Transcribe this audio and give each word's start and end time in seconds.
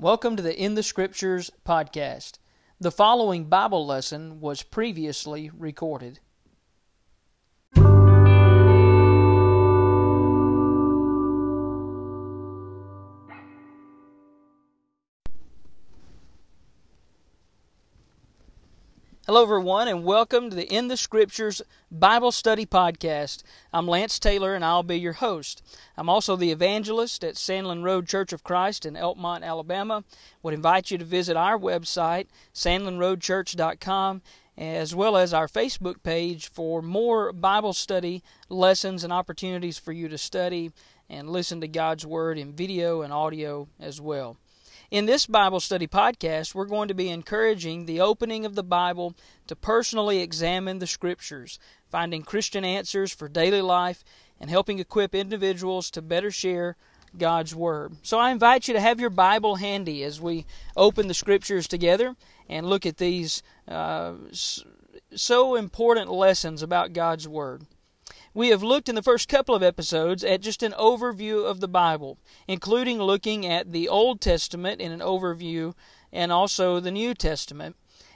Welcome 0.00 0.36
to 0.36 0.42
the 0.42 0.58
In 0.58 0.76
the 0.76 0.82
Scriptures 0.82 1.50
podcast. 1.62 2.38
The 2.80 2.90
following 2.90 3.50
Bible 3.50 3.84
lesson 3.84 4.40
was 4.40 4.62
previously 4.62 5.50
recorded. 5.54 6.20
Hello, 19.30 19.44
everyone, 19.44 19.86
and 19.86 20.02
welcome 20.02 20.50
to 20.50 20.56
the 20.56 20.66
In 20.74 20.88
the 20.88 20.96
Scriptures 20.96 21.62
Bible 21.88 22.32
Study 22.32 22.66
Podcast. 22.66 23.44
I'm 23.72 23.86
Lance 23.86 24.18
Taylor, 24.18 24.56
and 24.56 24.64
I'll 24.64 24.82
be 24.82 24.98
your 24.98 25.12
host. 25.12 25.62
I'm 25.96 26.08
also 26.08 26.34
the 26.34 26.50
evangelist 26.50 27.22
at 27.22 27.36
Sandlin 27.36 27.84
Road 27.84 28.08
Church 28.08 28.32
of 28.32 28.42
Christ 28.42 28.84
in 28.84 28.94
Elkmont, 28.94 29.44
Alabama. 29.44 30.02
Would 30.42 30.52
invite 30.52 30.90
you 30.90 30.98
to 30.98 31.04
visit 31.04 31.36
our 31.36 31.56
website, 31.56 32.26
sandlinroadchurch.com, 32.52 34.22
as 34.58 34.96
well 34.96 35.16
as 35.16 35.32
our 35.32 35.46
Facebook 35.46 36.02
page 36.02 36.48
for 36.48 36.82
more 36.82 37.32
Bible 37.32 37.72
study 37.72 38.24
lessons 38.48 39.04
and 39.04 39.12
opportunities 39.12 39.78
for 39.78 39.92
you 39.92 40.08
to 40.08 40.18
study 40.18 40.72
and 41.08 41.30
listen 41.30 41.60
to 41.60 41.68
God's 41.68 42.04
Word 42.04 42.36
in 42.36 42.52
video 42.52 43.02
and 43.02 43.12
audio 43.12 43.68
as 43.78 44.00
well. 44.00 44.38
In 44.90 45.06
this 45.06 45.24
Bible 45.24 45.60
study 45.60 45.86
podcast, 45.86 46.52
we're 46.52 46.64
going 46.64 46.88
to 46.88 46.94
be 46.94 47.10
encouraging 47.10 47.86
the 47.86 48.00
opening 48.00 48.44
of 48.44 48.56
the 48.56 48.64
Bible 48.64 49.14
to 49.46 49.54
personally 49.54 50.18
examine 50.18 50.80
the 50.80 50.86
Scriptures, 50.88 51.60
finding 51.88 52.22
Christian 52.22 52.64
answers 52.64 53.12
for 53.12 53.28
daily 53.28 53.62
life, 53.62 54.02
and 54.40 54.50
helping 54.50 54.80
equip 54.80 55.14
individuals 55.14 55.92
to 55.92 56.02
better 56.02 56.32
share 56.32 56.74
God's 57.16 57.54
Word. 57.54 57.98
So 58.02 58.18
I 58.18 58.32
invite 58.32 58.66
you 58.66 58.74
to 58.74 58.80
have 58.80 58.98
your 58.98 59.10
Bible 59.10 59.54
handy 59.54 60.02
as 60.02 60.20
we 60.20 60.44
open 60.76 61.06
the 61.06 61.14
Scriptures 61.14 61.68
together 61.68 62.16
and 62.48 62.66
look 62.66 62.84
at 62.84 62.96
these 62.96 63.44
uh, 63.68 64.14
so 65.14 65.54
important 65.54 66.10
lessons 66.10 66.64
about 66.64 66.94
God's 66.94 67.28
Word. 67.28 67.64
We 68.32 68.50
have 68.50 68.62
looked 68.62 68.88
in 68.88 68.94
the 68.94 69.02
first 69.02 69.28
couple 69.28 69.56
of 69.56 69.62
episodes 69.62 70.22
at 70.22 70.40
just 70.40 70.62
an 70.62 70.70
overview 70.78 71.44
of 71.44 71.58
the 71.58 71.66
Bible, 71.66 72.16
including 72.46 72.98
looking 73.02 73.44
at 73.44 73.72
the 73.72 73.88
Old 73.88 74.20
Testament 74.20 74.80
in 74.80 74.92
an 74.92 75.00
overview 75.00 75.74
and 76.12 76.30
also 76.30 76.78
the 76.78 76.92
New 76.92 77.12
Testament. 77.12 77.74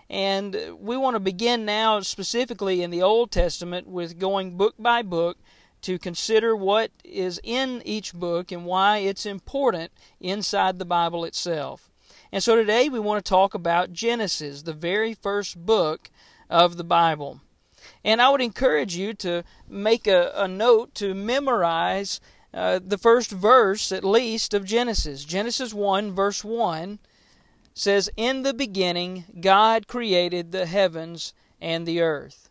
And 0.08 0.56
we 0.78 0.96
want 0.96 1.16
to 1.16 1.20
begin 1.20 1.64
now 1.64 1.98
specifically 1.98 2.80
in 2.80 2.92
the 2.92 3.02
Old 3.02 3.32
Testament 3.32 3.88
with 3.88 4.20
going 4.20 4.56
book 4.56 4.76
by 4.78 5.02
book 5.02 5.36
to 5.82 5.98
consider 5.98 6.54
what 6.54 6.92
is 7.02 7.40
in 7.42 7.82
each 7.84 8.14
book 8.14 8.52
and 8.52 8.64
why 8.64 8.98
it's 8.98 9.26
important 9.26 9.90
inside 10.20 10.78
the 10.78 10.84
Bible 10.84 11.24
itself. 11.24 11.90
And 12.30 12.40
so 12.40 12.54
today 12.54 12.88
we 12.88 13.00
want 13.00 13.24
to 13.24 13.28
talk 13.28 13.52
about 13.52 13.92
Genesis, 13.92 14.62
the 14.62 14.72
very 14.74 15.12
first 15.12 15.66
book 15.66 16.08
of 16.48 16.76
the 16.76 16.84
Bible. 16.84 17.40
And 18.04 18.20
I 18.20 18.28
would 18.28 18.42
encourage 18.42 18.96
you 18.96 19.14
to 19.14 19.44
make 19.68 20.06
a, 20.06 20.30
a 20.34 20.46
note 20.46 20.94
to 20.96 21.14
memorize 21.14 22.20
uh, 22.52 22.78
the 22.84 22.98
first 22.98 23.30
verse, 23.30 23.90
at 23.90 24.04
least, 24.04 24.54
of 24.54 24.64
Genesis. 24.64 25.24
Genesis 25.24 25.72
1, 25.72 26.12
verse 26.12 26.44
1 26.44 26.98
says, 27.72 28.10
In 28.16 28.42
the 28.42 28.54
beginning, 28.54 29.24
God 29.40 29.88
created 29.88 30.52
the 30.52 30.66
heavens 30.66 31.32
and 31.60 31.86
the 31.86 32.00
earth. 32.00 32.50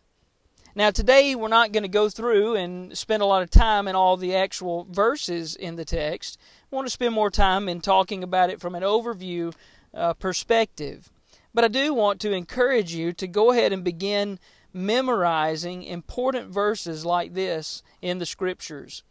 Now, 0.76 0.90
today 0.90 1.36
we're 1.36 1.46
not 1.46 1.70
going 1.70 1.84
to 1.84 1.88
go 1.88 2.08
through 2.08 2.56
and 2.56 2.98
spend 2.98 3.22
a 3.22 3.26
lot 3.26 3.42
of 3.42 3.50
time 3.50 3.86
in 3.86 3.94
all 3.94 4.16
the 4.16 4.34
actual 4.34 4.88
verses 4.90 5.54
in 5.54 5.76
the 5.76 5.84
text. 5.84 6.36
We 6.68 6.76
want 6.76 6.86
to 6.86 6.92
spend 6.92 7.14
more 7.14 7.30
time 7.30 7.68
in 7.68 7.80
talking 7.80 8.24
about 8.24 8.50
it 8.50 8.60
from 8.60 8.74
an 8.74 8.82
overview 8.82 9.54
uh, 9.94 10.14
perspective. 10.14 11.10
But 11.54 11.62
I 11.62 11.68
do 11.68 11.94
want 11.94 12.20
to 12.22 12.32
encourage 12.32 12.92
you 12.92 13.12
to 13.12 13.28
go 13.28 13.52
ahead 13.52 13.72
and 13.72 13.84
begin 13.84 14.40
memorizing 14.74 15.84
important 15.84 16.50
verses 16.50 17.06
like 17.06 17.32
this 17.32 17.82
in 18.02 18.18
the 18.18 18.26
scriptures. 18.26 19.04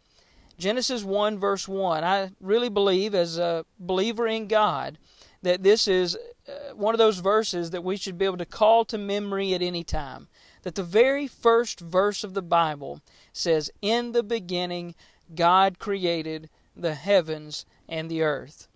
Genesis 0.58 1.04
1, 1.04 1.40
verse 1.40 1.68
1. 1.68 2.04
I 2.04 2.32
really 2.40 2.70
believe, 2.70 3.16
as 3.16 3.38
a 3.38 3.66
believer 3.80 4.28
in 4.28 4.48
God, 4.48 4.98
that 5.42 5.64
this 5.64 5.88
is 5.88 6.18
uh, 6.48 6.76
one 6.76 6.94
of 6.94 7.00
those 7.00 7.20
verses 7.20 7.72
that 7.72 7.84
we 7.84 7.98
should 7.98 8.18
be 8.18 8.26
able 8.26 8.38
to 8.38 8.46
call 8.46 8.86
to 8.86 8.98
memory 8.98 9.54
at 9.54 9.62
any 9.62 9.84
time. 9.84 10.28
That 10.62 10.76
the 10.76 10.84
very 10.84 11.28
first 11.28 11.80
verse 11.80 12.24
of 12.24 12.34
the 12.34 12.42
Bible 12.42 13.02
says, 13.32 13.72
In 13.82 14.12
the 14.12 14.24
beginning, 14.24 14.96
God 15.34 15.80
created 15.80 16.50
the 16.76 16.96
heavens 16.96 17.66
and 17.88 18.10
the 18.10 18.22
earth. 18.22 18.68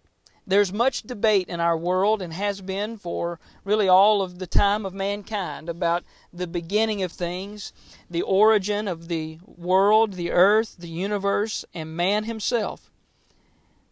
There's 0.49 0.71
much 0.71 1.03
debate 1.03 1.49
in 1.49 1.59
our 1.59 1.77
world 1.77 2.21
and 2.21 2.31
has 2.31 2.61
been 2.61 2.97
for 2.97 3.37
really 3.65 3.89
all 3.89 4.21
of 4.21 4.39
the 4.39 4.47
time 4.47 4.85
of 4.85 4.93
mankind 4.93 5.67
about 5.67 6.05
the 6.31 6.47
beginning 6.47 7.03
of 7.03 7.11
things, 7.11 7.73
the 8.09 8.21
origin 8.21 8.87
of 8.87 9.09
the 9.09 9.39
world, 9.45 10.13
the 10.13 10.31
earth, 10.31 10.77
the 10.79 10.87
universe, 10.87 11.65
and 11.73 11.97
man 11.97 12.23
himself, 12.23 12.89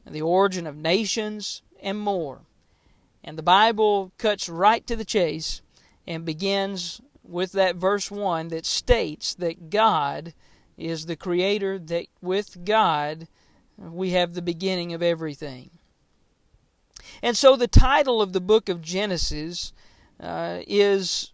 the 0.10 0.22
origin 0.22 0.66
of 0.66 0.78
nations, 0.78 1.62
and 1.82 2.00
more. 2.00 2.46
And 3.22 3.38
the 3.38 3.44
Bible 3.44 4.14
cuts 4.18 4.48
right 4.48 4.88
to 4.88 4.96
the 4.96 5.04
chase 5.04 5.62
and 6.08 6.24
begins 6.24 7.02
with 7.22 7.52
that 7.52 7.76
verse 7.76 8.10
1 8.10 8.48
that 8.50 8.66
states 8.66 9.36
that 9.36 9.70
God 9.70 10.34
is 10.78 11.06
the 11.06 11.18
creator, 11.18 11.78
that 11.80 12.06
with 12.22 12.64
God 12.64 13.28
we 13.78 14.12
have 14.12 14.34
the 14.34 14.42
beginning 14.42 14.94
of 14.94 15.04
everything. 15.04 15.70
And 17.22 17.36
so 17.36 17.56
the 17.56 17.68
title 17.68 18.22
of 18.22 18.34
the 18.34 18.42
book 18.42 18.70
of 18.70 18.82
Genesis 18.82 19.74
uh, 20.20 20.60
is 20.68 21.32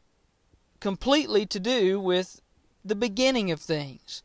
completely 0.79 1.45
to 1.45 1.59
do 1.59 1.99
with 1.99 2.41
the 2.83 2.95
beginning 2.95 3.51
of 3.51 3.59
things. 3.59 4.23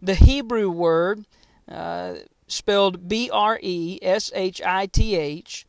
The 0.00 0.14
Hebrew 0.14 0.70
word, 0.70 1.26
uh, 1.68 2.14
spelled 2.46 3.08
B 3.08 3.28
R 3.32 3.58
E 3.62 3.98
S 4.00 4.30
H 4.34 4.62
I 4.64 4.86
T 4.86 5.16
H, 5.16 5.66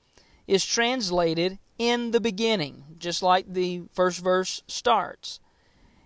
is 0.48 0.66
translated 0.66 1.60
in 1.78 2.12
the 2.12 2.20
beginning, 2.20 2.84
just 2.98 3.24
like 3.24 3.54
the 3.54 3.84
first 3.94 4.22
verse 4.22 4.62
starts. 4.68 5.40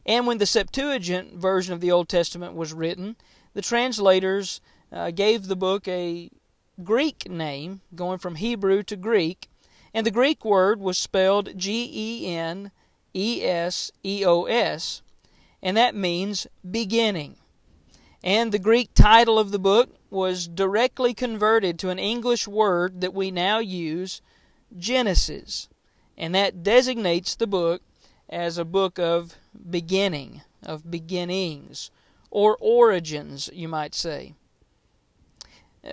And 0.05 0.27
when 0.27 0.37
the 0.37 0.45
Septuagint 0.45 1.33
version 1.33 1.73
of 1.73 1.81
the 1.81 1.91
Old 1.91 2.09
Testament 2.09 2.53
was 2.55 2.73
written, 2.73 3.15
the 3.53 3.61
translators 3.61 4.61
uh, 4.91 5.11
gave 5.11 5.47
the 5.47 5.55
book 5.55 5.87
a 5.87 6.29
Greek 6.81 7.29
name, 7.29 7.81
going 7.93 8.17
from 8.17 8.35
Hebrew 8.35 8.81
to 8.81 8.95
Greek, 8.95 9.47
and 9.93 10.07
the 10.07 10.11
Greek 10.11 10.43
word 10.43 10.79
was 10.79 10.97
spelled 10.97 11.55
G 11.55 11.87
E 11.93 12.35
N 12.35 12.71
E 13.13 13.43
S 13.43 13.91
E 14.03 14.25
O 14.25 14.45
S, 14.45 15.03
and 15.61 15.77
that 15.77 15.93
means 15.93 16.47
beginning. 16.69 17.35
And 18.23 18.51
the 18.51 18.57
Greek 18.57 18.91
title 18.95 19.37
of 19.37 19.51
the 19.51 19.59
book 19.59 19.91
was 20.09 20.47
directly 20.47 21.13
converted 21.13 21.77
to 21.77 21.89
an 21.89 21.99
English 21.99 22.47
word 22.47 23.01
that 23.01 23.13
we 23.13 23.29
now 23.29 23.59
use, 23.59 24.23
Genesis, 24.75 25.69
and 26.17 26.33
that 26.33 26.63
designates 26.63 27.35
the 27.35 27.45
book 27.45 27.83
as 28.29 28.57
a 28.57 28.65
book 28.65 28.97
of 28.97 29.35
beginning, 29.69 30.41
of 30.63 30.89
beginnings, 30.89 31.91
or 32.31 32.57
origins, 32.59 33.47
you 33.53 33.67
might 33.67 33.93
say 33.93 34.33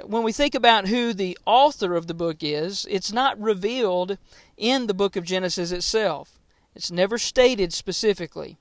when 0.04 0.22
we 0.22 0.32
think 0.32 0.54
about 0.54 0.88
who 0.88 1.12
the 1.12 1.36
author 1.46 1.94
of 1.94 2.06
the 2.06 2.14
book 2.14 2.38
is, 2.40 2.86
it's 2.88 3.12
not 3.12 3.40
revealed 3.40 4.18
in 4.56 4.86
the 4.86 4.94
book 4.94 5.16
of 5.16 5.24
Genesis 5.24 5.72
itself. 5.72 6.38
It's 6.74 6.90
never 6.90 7.18
stated 7.18 7.72
specifically. 7.72 8.56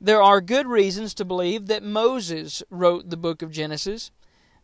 There 0.00 0.22
are 0.22 0.40
good 0.40 0.66
reasons 0.66 1.14
to 1.14 1.24
believe 1.24 1.66
that 1.66 1.82
Moses 1.82 2.62
wrote 2.70 3.10
the 3.10 3.16
book 3.16 3.42
of 3.42 3.50
Genesis. 3.50 4.10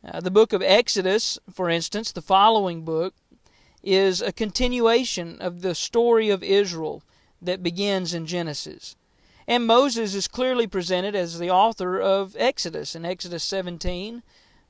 Uh, 0.04 0.20
the 0.20 0.30
book 0.30 0.52
of 0.52 0.62
Exodus, 0.62 1.38
for 1.52 1.68
instance, 1.68 2.12
the 2.12 2.22
following 2.22 2.84
book, 2.84 3.14
is 3.82 4.20
a 4.20 4.32
continuation 4.32 5.40
of 5.40 5.62
the 5.62 5.75
story 5.75 6.31
of 6.31 6.43
Israel 6.43 7.02
that 7.43 7.62
begins 7.62 8.14
in 8.14 8.26
Genesis. 8.26 8.96
And 9.48 9.66
Moses 9.66 10.14
is 10.14 10.28
clearly 10.28 10.66
presented 10.66 11.16
as 11.16 11.38
the 11.38 11.50
author 11.50 11.98
of 12.00 12.36
Exodus 12.38 12.94
in 12.94 13.04
Exodus 13.04 13.43
17 13.43 14.22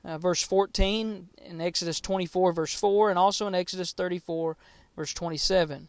uh, 0.03 0.17
verse 0.17 0.41
14, 0.41 1.29
in 1.45 1.61
Exodus 1.61 1.99
24, 1.99 2.53
verse 2.53 2.73
4, 2.73 3.09
and 3.09 3.19
also 3.19 3.47
in 3.47 3.55
Exodus 3.55 3.91
34, 3.93 4.57
verse 4.95 5.13
27. 5.13 5.87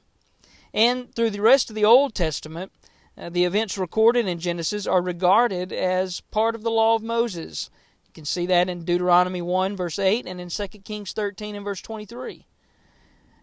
And 0.75 1.14
through 1.14 1.31
the 1.31 1.41
rest 1.41 1.70
of 1.70 1.76
the 1.76 1.85
Old 1.85 2.14
Testament, 2.14 2.73
uh, 3.17 3.29
the 3.29 3.44
events 3.44 3.76
recorded 3.76 4.26
in 4.26 4.38
Genesis 4.38 4.87
are 4.87 5.03
regarded 5.03 5.73
as 5.73 6.20
part 6.20 6.55
of 6.55 6.62
the 6.62 6.70
law 6.70 6.94
of 6.94 7.03
Moses. 7.03 7.70
You 8.06 8.12
can 8.14 8.25
see 8.25 8.47
that 8.47 8.69
in 8.69 8.85
Deuteronomy 8.85 9.43
1, 9.43 9.76
verse 9.76 9.99
8, 9.99 10.26
and 10.26 10.41
in 10.41 10.49
2 10.49 10.67
Kings 10.85 11.12
13 11.12 11.55
and 11.55 11.64
verse 11.64 11.82
23. 11.82 12.47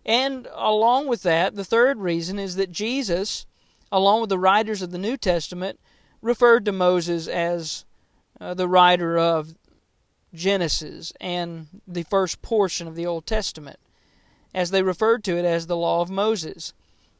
And 0.05 0.47
along 0.53 1.07
with 1.07 1.23
that, 1.23 1.55
the 1.55 1.65
third 1.65 1.99
reason 1.99 2.39
is 2.39 2.55
that 2.55 2.71
Jesus, 2.71 3.45
along 3.91 4.21
with 4.21 4.29
the 4.29 4.39
writers 4.39 4.81
of 4.81 4.91
the 4.91 4.97
New 4.97 5.17
Testament, 5.17 5.79
referred 6.21 6.65
to 6.65 6.71
Moses 6.71 7.27
as 7.27 7.85
uh, 8.41 8.53
the 8.53 8.67
writer 8.67 9.17
of 9.17 9.55
Genesis 10.33 11.13
and 11.19 11.67
the 11.87 12.03
first 12.03 12.41
portion 12.41 12.87
of 12.87 12.95
the 12.95 13.05
Old 13.05 13.25
Testament. 13.25 13.79
as 14.53 14.71
they 14.71 14.81
referred 14.81 15.23
to 15.23 15.37
it 15.37 15.45
as 15.45 15.67
the 15.67 15.77
law 15.77 16.01
of 16.01 16.09
Moses. 16.09 16.73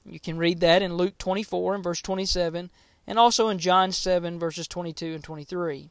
You 0.03 0.19
can 0.19 0.39
read 0.39 0.61
that 0.61 0.81
in 0.81 0.95
Luke 0.95 1.17
24 1.19 1.75
and 1.75 1.83
verse 1.83 2.01
27, 2.01 2.71
and 3.05 3.19
also 3.19 3.49
in 3.49 3.59
John 3.59 3.91
7 3.91 4.39
verses 4.39 4.67
22 4.67 5.13
and 5.13 5.23
23. 5.23 5.89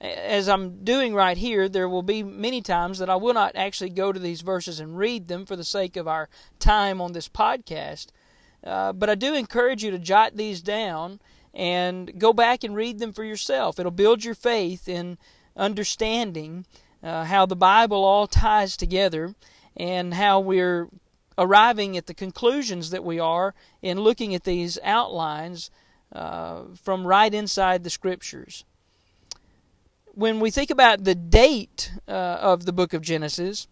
As 0.00 0.48
I'm 0.48 0.84
doing 0.84 1.14
right 1.14 1.36
here, 1.36 1.68
there 1.68 1.88
will 1.88 2.02
be 2.02 2.22
many 2.22 2.60
times 2.62 2.98
that 2.98 3.10
I 3.10 3.16
will 3.16 3.34
not 3.34 3.56
actually 3.56 3.90
go 3.90 4.12
to 4.12 4.18
these 4.18 4.40
verses 4.40 4.80
and 4.80 4.96
read 4.96 5.28
them 5.28 5.46
for 5.46 5.56
the 5.56 5.64
sake 5.64 5.96
of 5.96 6.08
our 6.08 6.28
time 6.58 7.00
on 7.00 7.12
this 7.12 7.28
podcast. 7.28 8.08
Uh, 8.64 8.92
but 8.92 9.10
I 9.10 9.14
do 9.14 9.34
encourage 9.34 9.82
you 9.82 9.90
to 9.90 9.98
jot 9.98 10.36
these 10.36 10.60
down 10.62 11.20
and 11.52 12.18
go 12.18 12.32
back 12.32 12.64
and 12.64 12.74
read 12.76 12.98
them 12.98 13.12
for 13.12 13.24
yourself. 13.24 13.78
It'll 13.78 13.90
build 13.90 14.24
your 14.24 14.34
faith 14.34 14.88
in 14.88 15.18
understanding 15.60 16.66
uh, 17.02 17.24
how 17.24 17.46
the 17.46 17.56
Bible 17.56 18.04
all 18.04 18.26
ties 18.26 18.76
together 18.76 19.34
and 19.76 20.14
how 20.14 20.40
we're 20.40 20.88
arriving 21.38 21.96
at 21.96 22.06
the 22.06 22.14
conclusions 22.14 22.90
that 22.90 23.04
we 23.04 23.18
are 23.18 23.54
in 23.80 24.00
looking 24.00 24.34
at 24.34 24.44
these 24.44 24.78
outlines 24.82 25.70
uh, 26.12 26.62
from 26.82 27.06
right 27.06 27.32
inside 27.32 27.84
the 27.84 27.90
Scriptures. 27.90 28.64
When 30.12 30.40
we 30.40 30.50
think 30.50 30.70
about 30.70 31.04
the 31.04 31.14
date 31.14 31.92
uh, 32.08 32.10
of 32.10 32.66
the 32.66 32.72
book 32.72 32.92
of 32.92 33.02
Genesis, 33.02 33.68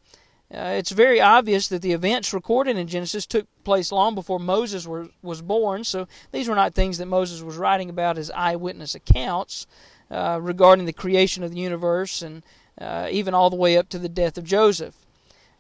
uh, 0.55 0.75
it's 0.79 0.91
very 0.91 1.21
obvious 1.21 1.69
that 1.69 1.83
the 1.83 1.93
events 1.93 2.33
recorded 2.33 2.77
in 2.77 2.87
Genesis 2.87 3.27
took 3.27 3.47
place 3.65 3.93
long 3.93 4.15
before 4.15 4.39
Moses 4.39 4.87
were, 4.87 5.09
was 5.23 5.43
born, 5.43 5.85
so 5.85 6.09
these 6.33 6.49
were 6.49 6.55
not 6.55 6.75
things 6.75 6.99
that 6.99 7.07
Moses 7.07 7.43
was 7.43 7.57
writing 7.57 7.91
about 7.91 8.17
as 8.17 8.31
eyewitness 8.31 8.95
accounts 8.95 9.67
uh, 10.11 10.39
regarding 10.41 10.87
the 10.87 10.93
creation 10.93 11.45
of 11.45 11.51
the 11.51 11.61
universe 11.61 12.23
and 12.23 12.43
uh, 12.81 13.09
even 13.11 13.35
all 13.35 13.51
the 13.51 13.57
way 13.57 13.77
up 13.77 13.89
to 13.91 13.99
the 13.99 14.09
death 14.09 14.39
of 14.39 14.45
Joseph. 14.45 14.95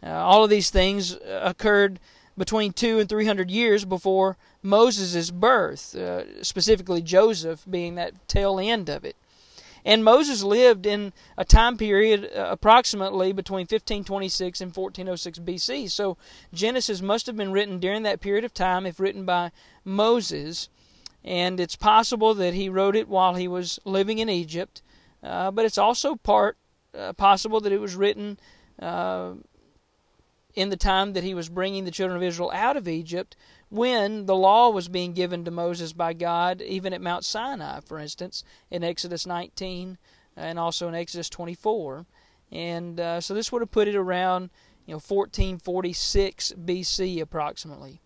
Uh, 0.02 0.08
all 0.10 0.44
of 0.44 0.50
these 0.50 0.70
things 0.70 1.18
occurred 1.26 1.98
between 2.38 2.72
two 2.72 3.00
and 3.00 3.08
three 3.08 3.26
hundred 3.26 3.50
years 3.50 3.84
before 3.84 4.36
Moses' 4.62 5.30
birth, 5.30 5.94
uh, 5.96 6.42
specifically 6.42 7.02
Joseph 7.02 7.64
being 7.68 7.96
that 7.96 8.28
tail 8.28 8.58
end 8.60 8.88
of 8.88 9.04
it. 9.04 9.16
And 9.84 10.04
Moses 10.04 10.42
lived 10.42 10.86
in 10.86 11.12
a 11.36 11.44
time 11.44 11.76
period 11.76 12.30
uh, 12.34 12.48
approximately 12.50 13.32
between 13.32 13.62
1526 13.62 14.60
and 14.60 14.74
1406 14.74 15.38
BC. 15.40 15.90
So 15.90 16.16
Genesis 16.52 17.00
must 17.00 17.26
have 17.26 17.36
been 17.36 17.52
written 17.52 17.78
during 17.78 18.02
that 18.02 18.20
period 18.20 18.44
of 18.44 18.54
time 18.54 18.86
if 18.86 19.00
written 19.00 19.24
by 19.24 19.50
Moses. 19.84 20.68
And 21.24 21.60
it's 21.60 21.76
possible 21.76 22.34
that 22.34 22.54
he 22.54 22.68
wrote 22.68 22.96
it 22.96 23.08
while 23.08 23.34
he 23.34 23.48
was 23.48 23.78
living 23.84 24.18
in 24.18 24.28
Egypt. 24.28 24.82
Uh, 25.22 25.50
but 25.50 25.64
it's 25.64 25.78
also 25.78 26.16
part 26.16 26.56
uh, 26.96 27.12
possible 27.12 27.60
that 27.60 27.72
it 27.72 27.80
was 27.80 27.96
written 27.96 28.38
uh, 28.80 29.32
in 30.54 30.70
the 30.70 30.76
time 30.76 31.12
that 31.12 31.24
he 31.24 31.34
was 31.34 31.48
bringing 31.48 31.84
the 31.84 31.90
children 31.90 32.16
of 32.16 32.22
Israel 32.22 32.50
out 32.52 32.76
of 32.76 32.88
Egypt 32.88 33.36
when 33.70 34.26
the 34.26 34.36
law 34.36 34.70
was 34.70 34.88
being 34.88 35.12
given 35.12 35.44
to 35.44 35.50
Moses 35.50 35.92
by 35.92 36.12
God, 36.12 36.62
even 36.62 36.92
at 36.92 37.00
Mount 37.00 37.24
Sinai, 37.24 37.80
for 37.80 37.98
instance, 37.98 38.44
in 38.70 38.82
Exodus 38.82 39.26
19 39.26 39.98
and 40.36 40.58
also 40.58 40.88
in 40.88 40.94
Exodus 40.94 41.28
24. 41.28 42.06
And 42.50 42.98
uh, 42.98 43.20
so 43.20 43.34
this 43.34 43.52
would 43.52 43.62
have 43.62 43.70
put 43.70 43.88
it 43.88 43.96
around 43.96 44.50
you 44.86 44.92
know 44.92 45.00
1446 45.00 46.54
BC 46.64 47.20
approximately. 47.20 48.00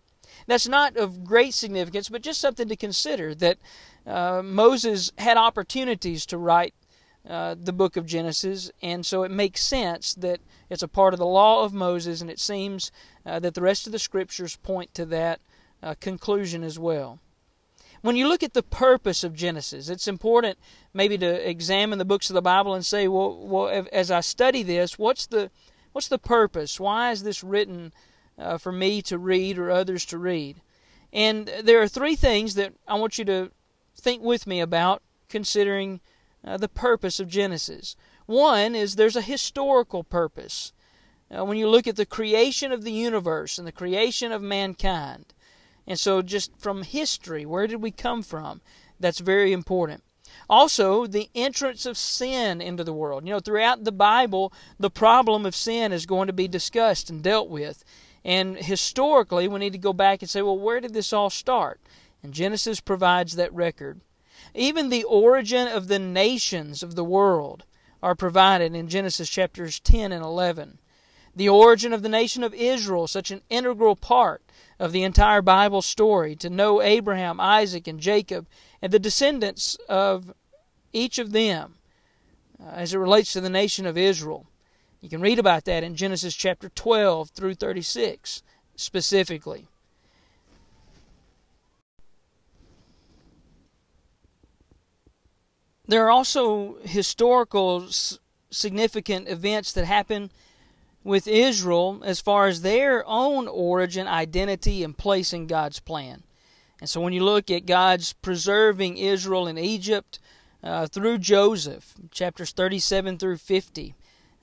That's 0.47 0.67
not 0.67 0.97
of 0.97 1.23
great 1.23 1.53
significance, 1.53 2.09
but 2.09 2.23
just 2.23 2.41
something 2.41 2.67
to 2.67 2.75
consider 2.75 3.33
that 3.35 3.57
uh, 4.05 4.41
Moses 4.43 5.11
had 5.17 5.37
opportunities 5.37 6.25
to 6.25 6.37
write 6.37 6.73
uh, 7.29 7.55
the 7.57 7.71
book 7.71 7.95
of 7.95 8.05
Genesis, 8.05 8.69
and 8.81 9.05
so 9.05 9.23
it 9.23 9.31
makes 9.31 9.61
sense 9.63 10.13
that 10.15 10.41
it's 10.69 10.83
a 10.83 10.89
part 10.89 11.13
of 11.13 11.19
the 11.19 11.25
law 11.25 11.63
of 11.63 11.73
Moses, 11.73 12.19
and 12.19 12.29
it 12.29 12.39
seems 12.39 12.91
uh, 13.25 13.39
that 13.39 13.53
the 13.53 13.61
rest 13.61 13.85
of 13.85 13.93
the 13.93 13.99
scriptures 13.99 14.57
point 14.57 14.93
to 14.95 15.05
that 15.05 15.39
uh, 15.83 15.95
conclusion 15.99 16.63
as 16.63 16.79
well. 16.79 17.19
When 18.01 18.15
you 18.15 18.27
look 18.27 18.43
at 18.43 18.53
the 18.53 18.63
purpose 18.63 19.23
of 19.23 19.33
Genesis, 19.33 19.89
it's 19.89 20.07
important 20.07 20.57
maybe 20.93 21.17
to 21.17 21.49
examine 21.49 21.99
the 21.99 22.05
books 22.05 22.29
of 22.29 22.33
the 22.33 22.41
Bible 22.41 22.73
and 22.73 22.85
say, 22.85 23.07
well, 23.07 23.37
well 23.37 23.87
as 23.91 24.11
I 24.11 24.21
study 24.21 24.63
this, 24.63 24.97
what's 24.97 25.25
the 25.25 25.51
what's 25.91 26.07
the 26.07 26.17
purpose? 26.17 26.79
Why 26.79 27.11
is 27.11 27.23
this 27.23 27.43
written 27.43 27.93
uh, 28.37 28.57
for 28.57 28.71
me 28.71 29.01
to 29.03 29.17
read 29.17 29.57
or 29.57 29.71
others 29.71 30.05
to 30.05 30.17
read? 30.17 30.61
And 31.13 31.47
there 31.61 31.81
are 31.81 31.87
three 31.87 32.15
things 32.15 32.55
that 32.55 32.73
I 32.87 32.95
want 32.95 33.17
you 33.17 33.25
to 33.25 33.51
think 33.95 34.23
with 34.23 34.47
me 34.47 34.59
about 34.59 35.01
considering 35.29 36.01
uh, 36.43 36.57
the 36.57 36.67
purpose 36.67 37.19
of 37.19 37.27
Genesis. 37.29 37.95
One 38.25 38.75
is 38.75 38.95
there's 38.95 39.15
a 39.15 39.21
historical 39.21 40.03
purpose. 40.03 40.73
Uh, 41.33 41.45
when 41.45 41.57
you 41.57 41.69
look 41.69 41.87
at 41.87 41.95
the 41.95 42.05
creation 42.05 42.71
of 42.71 42.83
the 42.83 42.91
universe 42.91 43.57
and 43.57 43.67
the 43.67 43.71
creation 43.71 44.31
of 44.31 44.41
mankind, 44.41 45.33
and 45.87 45.99
so 45.99 46.21
just 46.21 46.57
from 46.57 46.83
history, 46.83 47.45
where 47.45 47.67
did 47.67 47.81
we 47.81 47.91
come 47.91 48.23
from? 48.23 48.61
That's 48.99 49.19
very 49.19 49.51
important. 49.51 50.03
Also, 50.49 51.05
the 51.05 51.29
entrance 51.35 51.85
of 51.85 51.97
sin 51.97 52.61
into 52.61 52.83
the 52.83 52.93
world. 52.93 53.25
You 53.25 53.33
know, 53.33 53.39
throughout 53.39 53.83
the 53.83 53.91
Bible, 53.91 54.51
the 54.79 54.89
problem 54.89 55.45
of 55.45 55.55
sin 55.55 55.91
is 55.91 56.05
going 56.05 56.27
to 56.27 56.33
be 56.33 56.47
discussed 56.47 57.09
and 57.09 57.21
dealt 57.21 57.49
with. 57.49 57.83
And 58.25 58.57
historically, 58.57 59.47
we 59.47 59.59
need 59.59 59.73
to 59.73 59.77
go 59.77 59.93
back 59.93 60.21
and 60.21 60.29
say, 60.29 60.41
well, 60.41 60.57
where 60.57 60.79
did 60.79 60.93
this 60.93 61.13
all 61.13 61.29
start? 61.29 61.81
And 62.23 62.33
Genesis 62.33 62.79
provides 62.79 63.35
that 63.35 63.53
record. 63.53 64.01
Even 64.55 64.89
the 64.89 65.03
origin 65.03 65.67
of 65.67 65.87
the 65.87 65.99
nations 65.99 66.81
of 66.81 66.95
the 66.95 67.03
world 67.03 67.65
are 68.01 68.15
provided 68.15 68.75
in 68.75 68.87
Genesis 68.87 69.29
chapters 69.29 69.79
10 69.79 70.11
and 70.11 70.23
11. 70.23 70.79
The 71.35 71.49
origin 71.49 71.93
of 71.93 72.03
the 72.03 72.09
nation 72.09 72.43
of 72.43 72.53
Israel, 72.53 73.07
such 73.07 73.31
an 73.31 73.41
integral 73.49 73.95
part 73.95 74.43
of 74.79 74.91
the 74.91 75.03
entire 75.03 75.41
Bible 75.41 75.81
story, 75.81 76.35
to 76.37 76.49
know 76.49 76.81
Abraham, 76.81 77.39
Isaac, 77.39 77.87
and 77.87 77.99
Jacob, 77.99 78.47
and 78.81 78.91
the 78.91 78.99
descendants 78.99 79.75
of 79.89 80.33
each 80.91 81.17
of 81.17 81.31
them 81.31 81.75
uh, 82.59 82.69
as 82.69 82.93
it 82.93 82.99
relates 82.99 83.33
to 83.33 83.41
the 83.41 83.49
nation 83.49 83.85
of 83.85 83.97
Israel. 83.97 84.45
You 85.01 85.09
can 85.09 85.21
read 85.21 85.39
about 85.39 85.65
that 85.65 85.83
in 85.83 85.95
Genesis 85.95 86.35
chapter 86.35 86.69
12 86.69 87.29
through 87.29 87.55
36 87.55 88.43
specifically. 88.75 89.67
There 95.85 96.05
are 96.05 96.11
also 96.11 96.77
historical 96.83 97.87
significant 98.49 99.27
events 99.27 99.73
that 99.73 99.85
happen 99.85 100.31
with 101.03 101.27
Israel 101.27 102.01
as 102.05 102.21
far 102.21 102.47
as 102.47 102.61
their 102.61 103.03
own 103.07 103.47
origin, 103.47 104.07
identity, 104.07 104.83
and 104.83 104.97
place 104.97 105.33
in 105.33 105.47
God's 105.47 105.79
plan. 105.79 106.23
And 106.79 106.89
so 106.89 107.01
when 107.01 107.13
you 107.13 107.23
look 107.23 107.49
at 107.51 107.65
God's 107.65 108.13
preserving 108.13 108.97
Israel 108.97 109.47
in 109.47 109.57
Egypt 109.57 110.19
uh, 110.63 110.87
through 110.87 111.19
Joseph, 111.19 111.93
chapters 112.11 112.51
37 112.51 113.17
through 113.17 113.37
50, 113.37 113.95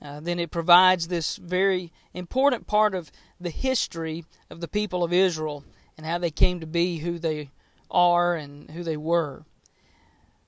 uh, 0.02 0.20
then 0.20 0.38
it 0.38 0.50
provides 0.50 1.08
this 1.08 1.36
very 1.36 1.92
important 2.14 2.66
part 2.66 2.94
of 2.94 3.12
the 3.38 3.50
history 3.50 4.24
of 4.48 4.60
the 4.60 4.68
people 4.68 5.04
of 5.04 5.12
Israel 5.12 5.64
and 5.96 6.06
how 6.06 6.18
they 6.18 6.30
came 6.30 6.60
to 6.60 6.66
be 6.66 6.98
who 6.98 7.18
they 7.18 7.50
are 7.90 8.34
and 8.34 8.70
who 8.70 8.82
they 8.82 8.96
were. 8.96 9.44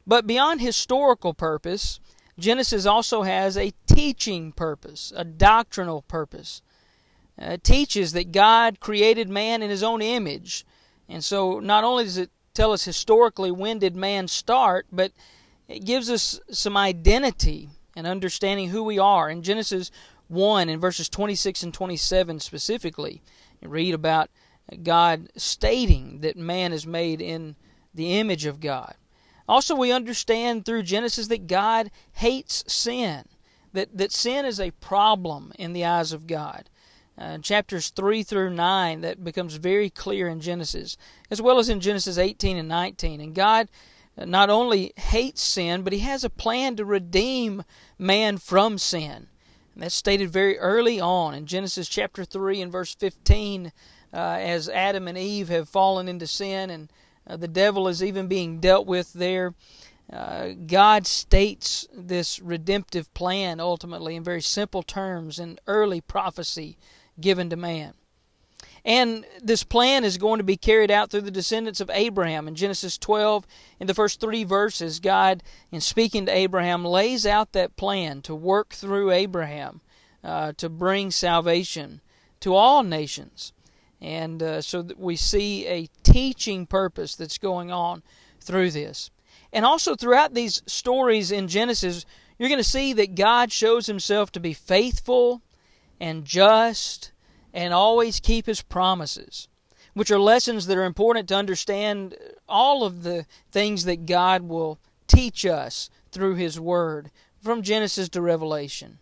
But 0.06 0.26
beyond 0.26 0.60
historical 0.60 1.34
purpose, 1.34 2.00
Genesis 2.42 2.86
also 2.86 3.22
has 3.22 3.56
a 3.56 3.72
teaching 3.86 4.50
purpose, 4.50 5.12
a 5.14 5.24
doctrinal 5.24 6.02
purpose. 6.02 6.60
Uh, 7.40 7.52
it 7.52 7.64
teaches 7.64 8.12
that 8.12 8.32
God 8.32 8.80
created 8.80 9.28
man 9.28 9.62
in 9.62 9.70
his 9.70 9.82
own 9.82 10.02
image. 10.02 10.66
And 11.08 11.24
so 11.24 11.60
not 11.60 11.84
only 11.84 12.04
does 12.04 12.18
it 12.18 12.30
tell 12.52 12.72
us 12.72 12.84
historically 12.84 13.52
when 13.52 13.78
did 13.78 13.94
man 13.94 14.26
start, 14.26 14.86
but 14.90 15.12
it 15.68 15.84
gives 15.84 16.10
us 16.10 16.40
some 16.50 16.76
identity 16.76 17.68
and 17.96 18.06
understanding 18.08 18.70
who 18.70 18.82
we 18.82 18.98
are. 18.98 19.30
In 19.30 19.42
Genesis 19.42 19.92
1, 20.26 20.68
in 20.68 20.80
verses 20.80 21.08
26 21.08 21.62
and 21.62 21.72
27 21.72 22.40
specifically, 22.40 23.22
you 23.60 23.68
read 23.68 23.94
about 23.94 24.30
God 24.82 25.30
stating 25.36 26.20
that 26.22 26.36
man 26.36 26.72
is 26.72 26.86
made 26.86 27.20
in 27.20 27.54
the 27.94 28.18
image 28.18 28.46
of 28.46 28.58
God. 28.58 28.94
Also, 29.52 29.74
we 29.74 29.92
understand 29.92 30.64
through 30.64 30.82
Genesis 30.82 31.26
that 31.26 31.46
God 31.46 31.90
hates 32.14 32.64
sin, 32.72 33.24
that, 33.74 33.94
that 33.94 34.10
sin 34.10 34.46
is 34.46 34.58
a 34.58 34.70
problem 34.70 35.52
in 35.58 35.74
the 35.74 35.84
eyes 35.84 36.14
of 36.14 36.26
God. 36.26 36.70
Uh, 37.18 37.36
chapters 37.36 37.90
3 37.90 38.22
through 38.22 38.48
9, 38.48 39.02
that 39.02 39.22
becomes 39.22 39.56
very 39.56 39.90
clear 39.90 40.26
in 40.26 40.40
Genesis, 40.40 40.96
as 41.30 41.42
well 41.42 41.58
as 41.58 41.68
in 41.68 41.80
Genesis 41.80 42.16
18 42.16 42.56
and 42.56 42.66
19. 42.66 43.20
And 43.20 43.34
God 43.34 43.68
not 44.16 44.48
only 44.48 44.94
hates 44.96 45.42
sin, 45.42 45.82
but 45.82 45.92
He 45.92 45.98
has 45.98 46.24
a 46.24 46.30
plan 46.30 46.74
to 46.76 46.86
redeem 46.86 47.62
man 47.98 48.38
from 48.38 48.78
sin. 48.78 49.26
And 49.74 49.82
that's 49.82 49.94
stated 49.94 50.30
very 50.30 50.58
early 50.58 50.98
on 50.98 51.34
in 51.34 51.44
Genesis 51.44 51.90
chapter 51.90 52.24
3 52.24 52.62
and 52.62 52.72
verse 52.72 52.94
15, 52.94 53.70
uh, 54.14 54.16
as 54.16 54.70
Adam 54.70 55.08
and 55.08 55.18
Eve 55.18 55.50
have 55.50 55.68
fallen 55.68 56.08
into 56.08 56.26
sin 56.26 56.70
and 56.70 56.88
uh, 57.26 57.36
the 57.36 57.48
devil 57.48 57.88
is 57.88 58.02
even 58.02 58.26
being 58.26 58.60
dealt 58.60 58.86
with 58.86 59.12
there. 59.12 59.54
Uh, 60.12 60.48
God 60.66 61.06
states 61.06 61.86
this 61.92 62.38
redemptive 62.40 63.12
plan 63.14 63.60
ultimately 63.60 64.16
in 64.16 64.24
very 64.24 64.42
simple 64.42 64.82
terms 64.82 65.38
in 65.38 65.58
early 65.66 66.00
prophecy 66.00 66.76
given 67.20 67.48
to 67.50 67.56
man. 67.56 67.94
And 68.84 69.24
this 69.40 69.62
plan 69.62 70.04
is 70.04 70.18
going 70.18 70.38
to 70.38 70.44
be 70.44 70.56
carried 70.56 70.90
out 70.90 71.10
through 71.10 71.20
the 71.20 71.30
descendants 71.30 71.80
of 71.80 71.90
Abraham. 71.94 72.48
In 72.48 72.56
Genesis 72.56 72.98
12, 72.98 73.46
in 73.78 73.86
the 73.86 73.94
first 73.94 74.20
three 74.20 74.42
verses, 74.42 74.98
God, 74.98 75.42
in 75.70 75.80
speaking 75.80 76.26
to 76.26 76.36
Abraham, 76.36 76.84
lays 76.84 77.24
out 77.24 77.52
that 77.52 77.76
plan 77.76 78.22
to 78.22 78.34
work 78.34 78.70
through 78.70 79.12
Abraham 79.12 79.80
uh, 80.24 80.52
to 80.56 80.68
bring 80.68 81.12
salvation 81.12 82.00
to 82.40 82.54
all 82.54 82.82
nations. 82.82 83.52
And 84.02 84.42
uh, 84.42 84.60
so 84.60 84.84
we 84.98 85.14
see 85.14 85.64
a 85.66 85.88
teaching 86.02 86.66
purpose 86.66 87.14
that's 87.14 87.38
going 87.38 87.70
on 87.70 88.02
through 88.40 88.72
this. 88.72 89.10
And 89.52 89.64
also 89.64 89.94
throughout 89.94 90.34
these 90.34 90.60
stories 90.66 91.30
in 91.30 91.46
Genesis, 91.46 92.04
you're 92.36 92.48
going 92.48 92.58
to 92.58 92.64
see 92.64 92.92
that 92.94 93.14
God 93.14 93.52
shows 93.52 93.86
himself 93.86 94.32
to 94.32 94.40
be 94.40 94.54
faithful 94.54 95.40
and 96.00 96.24
just 96.24 97.12
and 97.54 97.72
always 97.72 98.18
keep 98.18 98.46
his 98.46 98.60
promises, 98.60 99.46
which 99.94 100.10
are 100.10 100.18
lessons 100.18 100.66
that 100.66 100.78
are 100.78 100.84
important 100.84 101.28
to 101.28 101.36
understand 101.36 102.16
all 102.48 102.82
of 102.82 103.04
the 103.04 103.24
things 103.52 103.84
that 103.84 104.06
God 104.06 104.42
will 104.42 104.80
teach 105.06 105.46
us 105.46 105.90
through 106.10 106.34
his 106.34 106.58
word 106.58 107.12
from 107.40 107.62
Genesis 107.62 108.08
to 108.08 108.20
Revelation. 108.20 108.98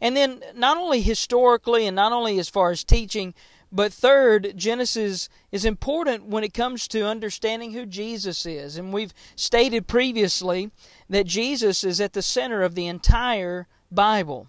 And 0.00 0.16
then, 0.16 0.42
not 0.54 0.76
only 0.76 1.00
historically 1.00 1.86
and 1.86 1.96
not 1.96 2.12
only 2.12 2.38
as 2.38 2.48
far 2.48 2.70
as 2.70 2.84
teaching, 2.84 3.34
but 3.72 3.92
third, 3.92 4.54
Genesis 4.56 5.28
is 5.50 5.64
important 5.64 6.26
when 6.26 6.44
it 6.44 6.54
comes 6.54 6.86
to 6.88 7.06
understanding 7.06 7.72
who 7.72 7.84
Jesus 7.84 8.46
is. 8.46 8.76
And 8.76 8.92
we've 8.92 9.12
stated 9.34 9.86
previously 9.86 10.70
that 11.10 11.26
Jesus 11.26 11.82
is 11.82 12.00
at 12.00 12.12
the 12.12 12.22
center 12.22 12.62
of 12.62 12.74
the 12.74 12.86
entire 12.86 13.66
Bible. 13.90 14.48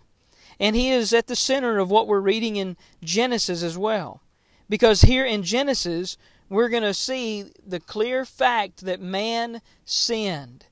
And 0.59 0.75
he 0.75 0.89
is 0.89 1.13
at 1.13 1.27
the 1.27 1.35
center 1.35 1.79
of 1.79 1.89
what 1.89 2.07
we're 2.07 2.19
reading 2.19 2.55
in 2.55 2.77
Genesis 3.03 3.63
as 3.63 3.77
well. 3.77 4.21
Because 4.69 5.01
here 5.01 5.25
in 5.25 5.43
Genesis, 5.43 6.17
we're 6.49 6.69
going 6.69 6.83
to 6.83 6.93
see 6.93 7.51
the 7.65 7.79
clear 7.79 8.23
fact 8.23 8.85
that 8.85 9.01
man 9.01 9.61
sinned 9.83 10.65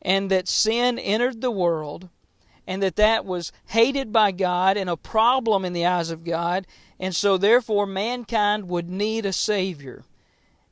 and 0.00 0.30
that 0.30 0.48
sin 0.48 0.98
entered 0.98 1.40
the 1.40 1.50
world 1.50 2.08
and 2.66 2.82
that 2.82 2.96
that 2.96 3.24
was 3.24 3.52
hated 3.66 4.12
by 4.12 4.32
God 4.32 4.76
and 4.76 4.88
a 4.88 4.96
problem 4.96 5.64
in 5.64 5.72
the 5.72 5.86
eyes 5.86 6.10
of 6.10 6.24
God 6.24 6.66
and 6.98 7.14
so 7.14 7.36
therefore 7.36 7.86
mankind 7.86 8.68
would 8.68 8.88
need 8.88 9.26
a 9.26 9.32
savior 9.32 10.04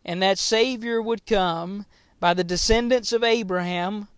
and 0.04 0.22
that 0.22 0.38
savior 0.38 1.00
would 1.00 1.26
come 1.26 1.86
by 2.20 2.34
the 2.34 2.44
descendants 2.44 3.12
of 3.12 3.24
Abraham 3.24 4.08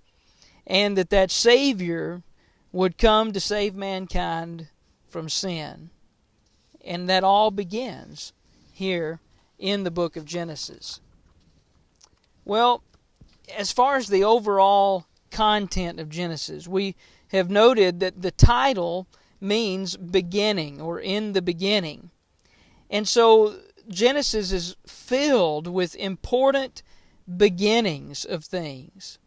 and 0.67 0.97
that 0.97 1.11
that 1.11 1.31
savior 1.31 2.23
would 2.73 2.99
come 2.99 3.33
to 3.33 3.41
save 3.41 3.75
mankind 3.75 4.69
from 5.09 5.29
sin. 5.29 5.91
And 6.85 7.09
that 7.09 7.25
all 7.25 7.51
begins 7.51 8.33
here 8.73 9.21
in 9.59 9.85
the 9.85 9.91
book 9.91 10.17
of 10.17 10.25
Genesis. 10.25 11.01
Well, 12.45 12.83
as 13.57 13.73
far 13.73 13.97
as 13.97 14.09
the 14.09 14.25
overall 14.25 15.07
content 15.35 15.99
of 15.99 16.09
Genesis, 16.09 16.69
we 16.69 16.95
have 17.29 17.51
noted 17.51 17.99
that 17.99 18.23
the 18.23 18.31
title 18.31 19.09
means 19.41 19.97
beginning 19.97 20.81
or 20.81 21.01
in 21.01 21.33
the 21.33 21.43
beginning. 21.43 22.11
And 22.89 23.09
so 23.09 23.59
Genesis 23.89 24.53
is 24.53 24.77
filled 24.87 25.67
with 25.67 25.97
important 25.97 26.85
beginnings 27.37 28.25
of 28.25 28.45
things. 28.45 29.19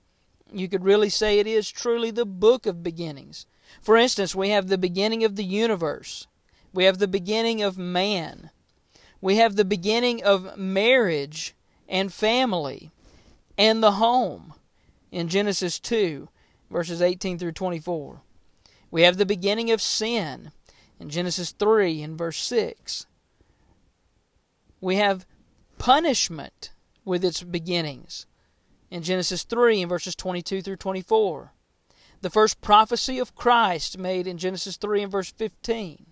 You 0.52 0.70
could 0.70 0.86
really 0.86 1.10
say 1.10 1.40
it 1.40 1.48
is 1.48 1.70
truly 1.70 2.10
the 2.10 2.26
book 2.26 2.66
of 2.66 2.82
beginnings. 2.82 3.46
For 3.82 3.98
instance, 3.98 4.34
we 4.34 4.50
have 4.50 4.70
the 4.70 4.78
beginning 4.78 5.26
of 5.26 5.36
the 5.36 5.44
universe, 5.44 6.26
we 6.74 6.86
have 6.86 7.00
the 7.00 7.08
beginning 7.08 7.62
of 7.62 7.78
man, 7.78 8.50
we 9.20 9.36
have 9.36 9.58
the 9.58 9.66
beginning 9.66 10.24
of 10.24 10.58
marriage 10.58 11.54
and 11.90 12.14
family 12.14 12.92
and 13.58 13.84
the 13.84 13.94
home 13.94 14.54
in 15.18 15.30
Genesis 15.30 15.80
2, 15.80 16.30
verses 16.70 17.02
18 17.02 17.40
through 17.40 17.54
24. 17.54 18.22
We 18.92 19.02
have 19.02 19.18
the 19.18 19.26
beginning 19.26 19.72
of 19.72 19.82
sin 19.82 20.52
in 21.00 21.10
Genesis 21.10 21.50
3 21.54 22.04
and 22.04 22.16
verse 22.16 22.38
6. 22.38 23.08
We 24.80 24.98
have 24.98 25.26
punishment 25.80 26.72
with 27.04 27.26
its 27.26 27.42
beginnings 27.42 28.28
in 28.92 29.02
Genesis 29.02 29.42
3 29.42 29.82
in 29.82 29.90
verses 29.90 30.16
22 30.16 30.62
through 30.62 30.76
24. 30.76 31.52
The 32.22 32.30
first 32.30 32.62
prophecy 32.62 33.18
of 33.18 33.34
Christ 33.34 33.98
made 33.98 34.28
in 34.28 34.38
Genesis 34.38 34.78
3 34.78 35.02
and 35.02 35.12
verse 35.12 35.32
15. 35.32 36.06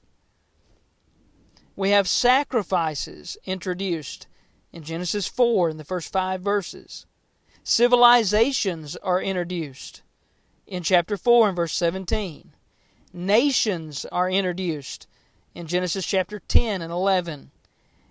We 1.76 1.92
have 1.92 2.08
sacrifices 2.08 3.38
introduced 3.46 4.26
in 4.74 4.82
Genesis 4.82 5.28
4 5.28 5.70
in 5.70 5.78
the 5.78 5.84
first 5.84 6.12
five 6.12 6.42
verses. 6.42 7.06
Civilizations 7.68 8.96
are 8.98 9.20
introduced 9.20 10.04
in 10.68 10.84
chapter 10.84 11.18
4 11.18 11.48
and 11.48 11.56
verse 11.56 11.74
17. 11.74 12.54
Nations 13.12 14.06
are 14.12 14.30
introduced 14.30 15.08
in 15.56 15.66
Genesis 15.66 16.06
chapter 16.06 16.40
10 16.48 16.84
and 16.84 16.94
11. 16.94 17.50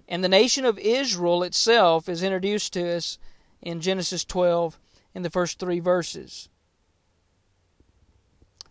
And 0.09 0.25
the 0.25 0.29
nation 0.29 0.65
of 0.65 0.77
Israel 0.81 1.45
itself 1.45 2.09
is 2.09 2.25
introduced 2.25 2.73
to 2.73 2.97
us 2.97 3.17
in 3.63 3.81
Genesis 3.81 4.25
12 4.25 4.77
in 5.15 5.23
the 5.23 5.31
first 5.31 5.61
three 5.61 5.79
verses. 5.79 6.49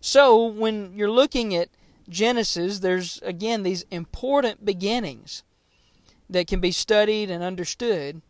So, 0.02 0.46
when 0.46 0.98
you're 0.98 1.10
looking 1.10 1.56
at 1.56 1.70
Genesis, 2.10 2.80
there's 2.80 3.22
again 3.22 3.64
these 3.64 3.86
important 3.90 4.66
beginnings 4.66 5.44
that 6.30 6.48
can 6.48 6.60
be 6.60 6.74
studied 6.74 7.32
and 7.32 7.42
understood 7.42 8.22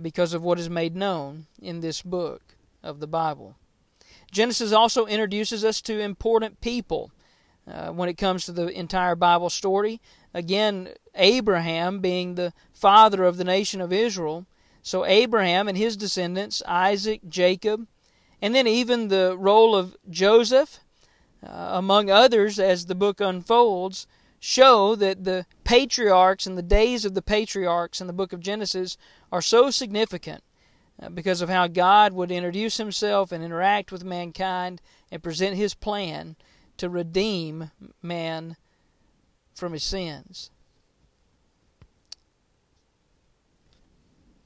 because 0.00 0.32
of 0.32 0.42
what 0.42 0.58
is 0.58 0.70
made 0.70 0.96
known 0.96 1.46
in 1.60 1.80
this 1.80 2.02
book 2.02 2.42
of 2.82 3.00
the 3.00 3.06
Bible. 3.06 3.56
Genesis 4.30 4.72
also 4.72 5.06
introduces 5.06 5.64
us 5.64 5.80
to 5.82 6.00
important 6.00 6.60
people 6.60 7.10
uh, 7.70 7.90
when 7.90 8.08
it 8.08 8.16
comes 8.16 8.44
to 8.44 8.52
the 8.52 8.68
entire 8.68 9.14
Bible 9.14 9.50
story. 9.50 10.00
Again, 10.34 10.88
Abraham 11.14 12.00
being 12.00 12.34
the 12.34 12.52
father 12.72 13.24
of 13.24 13.36
the 13.36 13.44
nation 13.44 13.80
of 13.80 13.92
Israel, 13.92 14.46
so 14.82 15.04
Abraham 15.04 15.68
and 15.68 15.76
his 15.76 15.96
descendants, 15.96 16.62
Isaac, 16.66 17.20
Jacob, 17.28 17.86
and 18.40 18.54
then 18.54 18.66
even 18.66 19.08
the 19.08 19.36
role 19.38 19.76
of 19.76 19.96
Joseph, 20.10 20.80
uh, 21.46 21.70
among 21.72 22.10
others, 22.10 22.58
as 22.58 22.86
the 22.86 22.94
book 22.94 23.20
unfolds, 23.20 24.06
show 24.44 24.96
that 24.96 25.22
the 25.22 25.46
patriarchs 25.62 26.48
and 26.48 26.58
the 26.58 26.62
days 26.62 27.04
of 27.04 27.14
the 27.14 27.22
patriarchs 27.22 28.00
in 28.00 28.08
the 28.08 28.12
book 28.12 28.32
of 28.32 28.40
Genesis 28.40 28.98
are 29.30 29.40
so 29.40 29.70
significant 29.70 30.42
uh, 31.00 31.08
because 31.08 31.40
of 31.40 31.48
how 31.48 31.68
God 31.68 32.12
would 32.12 32.32
introduce 32.32 32.76
himself 32.76 33.30
and 33.30 33.44
interact 33.44 33.92
with 33.92 34.02
mankind 34.02 34.82
and 35.12 35.22
present 35.22 35.54
his 35.54 35.74
plan 35.74 36.34
to 36.76 36.88
redeem 36.88 37.70
man 38.02 38.56
from 39.54 39.74
his 39.74 39.84
sins. 39.84 40.50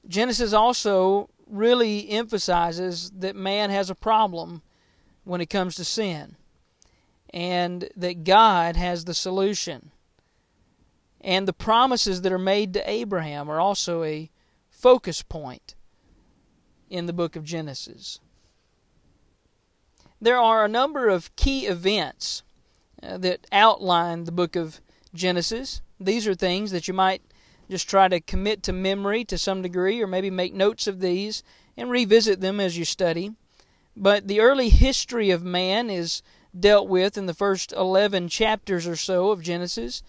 Genesis 0.07 0.53
also 0.53 1.31
really 1.47 2.11
emphasizes 2.11 3.11
that 3.13 3.35
man 3.35 3.71
has 3.71 3.89
a 3.89 3.95
problem 3.95 4.61
when 5.25 5.41
it 5.41 5.49
comes 5.49 5.75
to 5.77 5.85
sin 5.87 6.37
and 7.33 7.89
that 7.97 8.25
God 8.25 8.77
has 8.77 9.05
the 9.05 9.15
solution. 9.15 9.91
And 11.21 11.49
the 11.49 11.53
promises 11.53 12.23
that 12.23 12.33
are 12.33 12.39
made 12.39 12.75
to 12.75 12.91
Abraham 12.91 13.51
are 13.51 13.61
also 13.61 14.03
a 14.03 14.31
focus 14.71 15.23
point 15.23 15.75
in 16.89 17.07
the 17.07 17.13
book 17.13 17.35
of 17.37 17.45
Genesis. 17.45 18.21
There 20.21 20.39
are 20.39 20.65
a 20.65 20.69
number 20.69 21.09
of 21.09 21.35
key 21.37 21.67
events 21.67 22.43
uh, 23.03 23.19
that 23.19 23.47
outline 23.53 24.25
the 24.25 24.33
book 24.33 24.57
of 24.57 24.81
Genesis. 25.13 25.83
These 25.99 26.27
are 26.27 26.35
things 26.35 26.71
that 26.71 26.89
you 26.89 26.95
might 26.95 27.23
just 27.69 27.89
try 27.89 28.09
to 28.09 28.21
commit 28.21 28.63
to 28.63 28.73
memory 28.73 29.25
to 29.25 29.37
some 29.37 29.63
degree, 29.63 30.01
or 30.01 30.07
maybe 30.07 30.31
make 30.31 30.55
notes 30.55 30.87
of 30.87 31.01
these 31.01 31.43
and 31.77 31.91
revisit 31.91 32.41
them 32.41 32.61
as 32.61 32.79
you 32.79 32.85
study. 32.85 33.33
But 33.97 34.29
the 34.29 34.41
early 34.41 34.69
history 34.69 35.31
of 35.31 35.43
man 35.43 35.91
is 35.91 36.23
dealt 36.59 36.89
with 36.89 37.17
in 37.17 37.27
the 37.27 37.35
first 37.35 37.73
11 37.73 38.29
chapters 38.29 38.87
or 38.87 38.97
so 38.97 39.31
of 39.31 39.43
Genesis. 39.43 40.03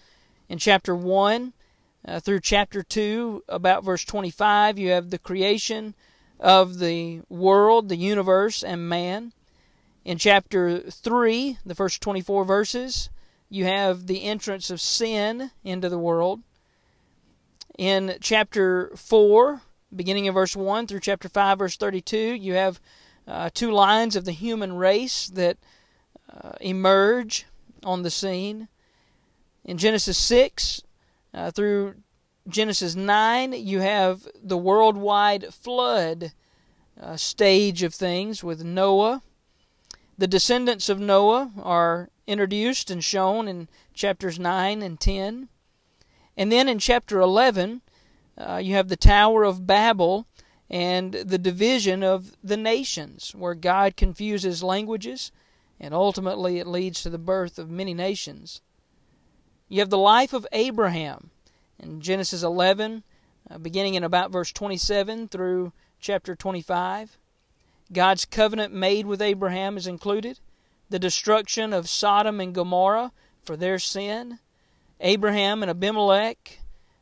In 0.48 0.58
chapter 0.58 0.94
1 0.94 1.52
uh, 2.06 2.20
through 2.20 2.40
chapter 2.40 2.82
2, 2.82 3.44
about 3.48 3.84
verse 3.84 4.04
25, 4.04 4.78
you 4.78 4.90
have 4.90 5.10
the 5.10 5.18
creation 5.18 5.94
of 6.40 6.78
the 6.78 7.20
world, 7.28 7.88
the 7.88 7.96
universe, 7.96 8.62
and 8.62 8.88
man. 8.88 9.32
In 10.04 10.16
chapter 10.18 10.80
3, 10.80 11.58
the 11.66 11.74
first 11.74 12.00
24 12.00 12.44
verses, 12.44 13.10
you 13.50 13.64
have 13.64 14.06
the 14.06 14.22
entrance 14.22 14.70
of 14.70 14.80
sin 14.80 15.50
into 15.64 15.88
the 15.88 15.98
world 15.98 16.42
in 17.78 18.16
chapter 18.20 18.90
4, 18.96 19.62
beginning 19.94 20.26
in 20.26 20.34
verse 20.34 20.56
1 20.56 20.88
through 20.88 21.00
chapter 21.00 21.28
5, 21.28 21.58
verse 21.60 21.76
32, 21.76 22.18
you 22.18 22.54
have 22.54 22.80
uh, 23.26 23.48
two 23.54 23.70
lines 23.70 24.16
of 24.16 24.24
the 24.24 24.32
human 24.32 24.74
race 24.74 25.28
that 25.28 25.56
uh, 26.32 26.52
emerge 26.60 27.46
on 27.84 28.02
the 28.02 28.10
scene. 28.10 28.68
In 29.64 29.78
Genesis 29.78 30.18
6 30.18 30.82
uh, 31.34 31.50
through 31.50 31.94
Genesis 32.48 32.94
9, 32.94 33.52
you 33.52 33.80
have 33.80 34.26
the 34.42 34.56
worldwide 34.56 35.52
flood 35.52 36.32
uh, 37.00 37.16
stage 37.16 37.82
of 37.82 37.94
things 37.94 38.42
with 38.42 38.64
Noah. 38.64 39.22
The 40.16 40.26
descendants 40.26 40.88
of 40.88 40.98
Noah 40.98 41.52
are 41.62 42.10
introduced 42.26 42.90
and 42.90 43.04
shown 43.04 43.46
in 43.48 43.68
chapters 43.92 44.38
9 44.38 44.82
and 44.82 44.98
10. 44.98 45.48
And 46.36 46.52
then 46.52 46.68
in 46.68 46.78
chapter 46.78 47.20
11, 47.20 47.82
uh, 48.36 48.56
you 48.56 48.74
have 48.74 48.88
the 48.88 48.96
Tower 48.96 49.44
of 49.44 49.66
Babel 49.66 50.26
and 50.70 51.12
the 51.12 51.38
division 51.38 52.02
of 52.02 52.36
the 52.42 52.56
nations, 52.56 53.34
where 53.34 53.54
God 53.54 53.96
confuses 53.96 54.62
languages 54.62 55.32
and 55.80 55.94
ultimately 55.94 56.58
it 56.58 56.66
leads 56.66 57.02
to 57.02 57.10
the 57.10 57.18
birth 57.18 57.58
of 57.58 57.70
many 57.70 57.94
nations. 57.94 58.60
You 59.68 59.80
have 59.80 59.90
the 59.90 59.98
life 59.98 60.32
of 60.32 60.46
Abraham 60.52 61.30
in 61.78 62.00
Genesis 62.00 62.42
11, 62.42 63.02
uh, 63.50 63.58
beginning 63.58 63.94
in 63.94 64.04
about 64.04 64.30
verse 64.30 64.52
27 64.52 65.28
through 65.28 65.72
chapter 66.00 66.34
25. 66.34 67.18
God's 67.92 68.24
covenant 68.24 68.74
made 68.74 69.06
with 69.06 69.22
Abraham 69.22 69.76
is 69.76 69.86
included, 69.86 70.40
the 70.90 70.98
destruction 70.98 71.72
of 71.72 71.88
Sodom 71.88 72.40
and 72.40 72.54
Gomorrah 72.54 73.12
for 73.42 73.56
their 73.56 73.78
sin, 73.78 74.38
Abraham 75.00 75.62
and 75.62 75.70
Abimelech, 75.70 76.60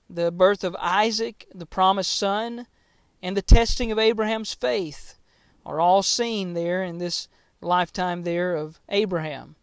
the 0.09 0.31
birth 0.31 0.63
of 0.63 0.77
Isaac, 0.79 1.47
the 1.55 1.67
promised 1.67 2.17
son, 2.17 2.67
and 3.23 3.37
the 3.37 3.43
testing 3.43 3.91
of 3.91 3.99
Abraham's 3.99 4.55
faith 4.55 5.19
are 5.65 5.81
all 5.81 6.03
seen 6.03 6.53
there 6.53 6.83
in 6.83 6.99
this 6.99 7.29
lifetime 7.61 8.23
there 8.23 8.55
of 8.55 8.81
Abraham. 8.89 9.57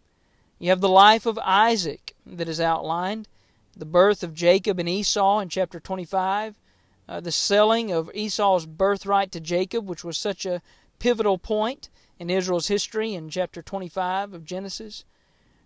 You 0.59 0.69
have 0.69 0.81
the 0.81 0.89
life 0.89 1.25
of 1.25 1.39
Isaac 1.39 2.15
that 2.25 2.47
is 2.47 2.59
outlined, 2.59 3.27
the 3.75 3.85
birth 3.85 4.23
of 4.23 4.33
Jacob 4.33 4.79
and 4.79 4.87
Esau 4.87 5.39
in 5.39 5.49
chapter 5.49 5.79
25, 5.79 6.55
uh, 7.07 7.19
the 7.19 7.31
selling 7.31 7.91
of 7.91 8.09
Esau's 8.13 8.65
birthright 8.65 9.31
to 9.31 9.39
Jacob, 9.39 9.87
which 9.87 10.03
was 10.03 10.17
such 10.17 10.45
a 10.45 10.61
pivotal 10.99 11.37
point 11.37 11.89
in 12.19 12.29
Israel's 12.29 12.67
history 12.67 13.13
in 13.13 13.29
chapter 13.29 13.61
25 13.61 14.33
of 14.33 14.45
Genesis. 14.45 15.03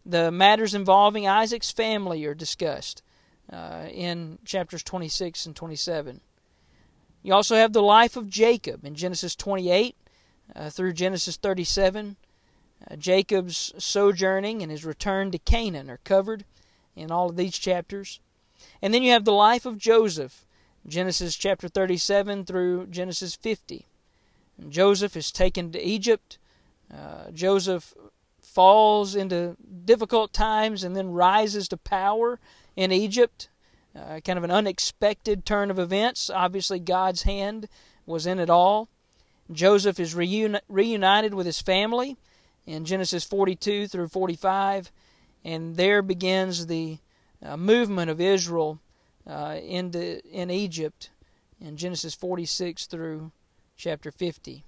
The 0.06 0.32
matters 0.32 0.74
involving 0.74 1.28
Isaac's 1.28 1.72
family 1.72 2.26
are 2.26 2.34
discussed 2.34 3.04
uh, 3.52 3.88
in 3.92 4.40
chapters 4.46 4.84
26 4.84 5.46
and 5.46 5.56
27. 5.56 6.22
You 7.22 7.34
also 7.34 7.56
have 7.56 7.74
the 7.74 7.84
life 7.84 8.16
of 8.16 8.30
Jacob 8.30 8.86
in 8.86 8.96
Genesis 8.96 9.36
28 9.36 9.96
uh, 10.56 10.70
through 10.70 10.94
Genesis 10.94 11.38
37. 11.38 12.16
Uh, 12.90 12.96
Jacob's 12.96 13.74
sojourning 13.78 14.62
and 14.62 14.72
his 14.72 14.86
return 14.86 15.32
to 15.32 15.38
Canaan 15.38 15.90
are 15.90 16.00
covered 16.04 16.46
in 16.96 17.12
all 17.12 17.30
of 17.30 17.36
these 17.36 17.58
chapters. 17.58 18.20
And 18.82 18.94
then 18.94 19.04
you 19.04 19.12
have 19.12 19.26
the 19.26 19.32
life 19.32 19.66
of 19.66 19.78
Joseph, 19.78 20.46
Genesis 20.86 21.36
chapter 21.36 21.68
37 21.68 22.46
through 22.46 22.88
Genesis 22.88 23.36
50. 23.36 23.86
And 24.58 24.72
Joseph 24.72 25.16
is 25.16 25.32
taken 25.32 25.72
to 25.72 25.82
Egypt. 25.82 26.38
Uh, 26.94 27.32
Joseph 27.32 27.94
falls 28.42 29.16
into 29.16 29.56
difficult 29.86 30.34
times 30.34 30.84
and 30.84 30.96
then 30.96 31.12
rises 31.12 31.68
to 31.68 31.78
power 31.78 32.40
in 32.76 32.92
Egypt. 32.92 33.50
Uh, 33.96 34.20
kind 34.20 34.38
of 34.38 34.44
an 34.44 34.52
unexpected 34.52 35.46
turn 35.46 35.72
of 35.72 35.80
events. 35.80 36.30
Obviously, 36.30 36.80
God's 36.80 37.24
hand 37.24 37.68
was 38.06 38.26
in 38.26 38.40
it 38.40 38.50
all. 38.50 38.90
Joseph 39.52 40.00
is 40.00 40.14
reuni- 40.14 40.62
reunited 40.68 41.34
with 41.34 41.46
his 41.46 41.62
family 41.62 42.18
in 42.66 42.86
Genesis 42.86 43.24
42 43.24 43.88
through 43.88 44.08
45 44.08 44.92
and 45.46 45.78
there 45.78 46.02
begins 46.02 46.68
the 46.68 46.98
uh, 47.42 47.56
movement 47.56 48.10
of 48.10 48.20
Israel 48.20 48.80
uh, 49.26 49.58
into 49.64 50.22
in 50.30 50.50
Egypt 50.50 51.10
in 51.60 51.78
Genesis 51.78 52.14
46 52.14 52.86
through 52.86 53.32
chapter 53.76 54.12
50. 54.12 54.64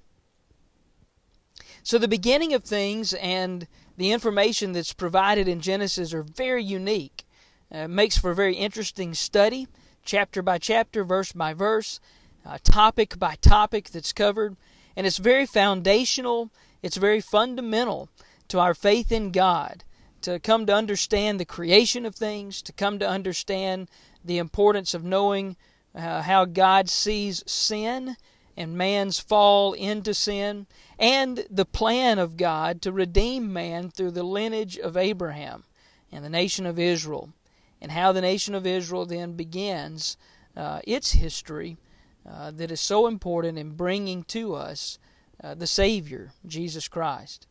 So 1.84 1.98
the 1.98 2.08
beginning 2.08 2.54
of 2.54 2.64
things 2.64 3.14
and 3.14 3.68
the 3.98 4.12
information 4.12 4.72
that's 4.72 4.94
provided 4.94 5.48
in 5.48 5.60
Genesis 5.60 6.14
are 6.14 6.24
very 6.24 6.64
unique. 6.64 7.26
Uh, 7.72 7.88
makes 7.88 8.18
for 8.18 8.32
a 8.32 8.36
very 8.36 8.56
interesting 8.56 9.14
study, 9.14 9.68
chapter 10.04 10.42
by 10.42 10.58
chapter, 10.58 11.04
verse 11.04 11.32
by 11.32 11.54
verse, 11.54 12.00
uh, 12.46 12.58
topic 12.64 13.20
by 13.20 13.36
topic 13.36 13.90
that's 13.92 14.12
covered, 14.12 14.56
and 15.00 15.08
it's 15.08 15.18
very 15.18 15.46
foundational. 15.46 16.52
It's 16.84 16.98
very 16.98 17.22
fundamental 17.22 18.10
to 18.50 18.60
our 18.60 18.74
faith 18.74 19.14
in 19.14 19.32
God 19.32 19.86
to 20.24 20.42
come 20.42 20.66
to 20.66 20.76
understand 20.76 21.40
the 21.40 21.46
creation 21.46 22.06
of 22.06 22.16
things, 22.16 22.62
to 22.64 22.74
come 22.74 23.00
to 23.00 23.08
understand 23.08 23.88
the 24.26 24.40
importance 24.40 24.94
of 24.94 25.06
knowing 25.06 25.56
uh, 25.96 26.24
how 26.24 26.44
God 26.44 26.90
sees 26.90 27.50
sin 27.50 28.18
and 28.58 28.78
man's 28.78 29.20
fall 29.20 29.72
into 29.72 30.14
sin, 30.14 30.68
and 31.00 31.46
the 31.50 31.64
plan 31.64 32.20
of 32.20 32.36
God 32.36 32.82
to 32.82 32.92
redeem 32.92 33.54
man 33.54 33.92
through 33.92 34.12
the 34.12 34.24
lineage 34.24 34.78
of 34.78 34.98
Abraham 34.98 35.64
and 36.12 36.26
the 36.26 36.30
nation 36.30 36.66
of 36.66 36.78
Israel, 36.78 37.30
and 37.80 37.94
how 37.94 38.12
the 38.12 38.20
nation 38.20 38.54
of 38.54 38.68
Israel 38.68 39.06
then 39.06 39.32
begins 39.32 40.18
uh, 40.58 40.82
its 40.84 41.14
history 41.14 41.78
uh, 42.32 42.52
that 42.52 42.72
is 42.72 42.80
so 42.80 43.08
important 43.08 43.58
in 43.58 43.72
bringing 43.72 44.24
to 44.24 44.54
us 44.54 45.00
uh, 45.44 45.56
the 45.56 45.68
Savior, 45.68 46.32
Jesus 46.46 46.88
Christ. 46.88 47.48